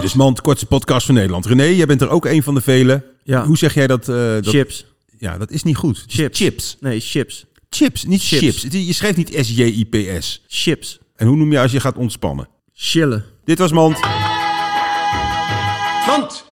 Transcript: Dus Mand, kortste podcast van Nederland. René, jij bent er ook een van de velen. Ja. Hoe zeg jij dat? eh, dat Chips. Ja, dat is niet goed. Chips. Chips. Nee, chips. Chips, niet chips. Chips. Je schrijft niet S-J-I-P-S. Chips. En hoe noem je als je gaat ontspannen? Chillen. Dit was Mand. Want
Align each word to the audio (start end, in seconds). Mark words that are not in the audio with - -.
Dus 0.00 0.14
Mand, 0.14 0.40
kortste 0.40 0.66
podcast 0.66 1.06
van 1.06 1.14
Nederland. 1.14 1.46
René, 1.46 1.62
jij 1.64 1.86
bent 1.86 2.00
er 2.00 2.08
ook 2.08 2.24
een 2.24 2.42
van 2.42 2.54
de 2.54 2.60
velen. 2.60 3.04
Ja. 3.22 3.44
Hoe 3.46 3.56
zeg 3.56 3.74
jij 3.74 3.86
dat? 3.86 4.08
eh, 4.08 4.14
dat 4.16 4.46
Chips. 4.46 4.86
Ja, 5.18 5.38
dat 5.38 5.50
is 5.50 5.62
niet 5.62 5.76
goed. 5.76 6.04
Chips. 6.06 6.38
Chips. 6.38 6.76
Nee, 6.80 7.00
chips. 7.00 7.44
Chips, 7.70 8.04
niet 8.04 8.22
chips. 8.22 8.60
Chips. 8.60 8.86
Je 8.86 8.92
schrijft 8.92 9.16
niet 9.16 9.36
S-J-I-P-S. 9.40 10.42
Chips. 10.48 10.98
En 11.16 11.26
hoe 11.26 11.36
noem 11.36 11.52
je 11.52 11.60
als 11.60 11.72
je 11.72 11.80
gaat 11.80 11.96
ontspannen? 11.96 12.48
Chillen. 12.74 13.24
Dit 13.44 13.58
was 13.58 13.72
Mand. 13.72 13.98
Want 16.06 16.52